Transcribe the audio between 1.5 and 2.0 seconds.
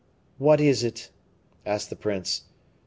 asked the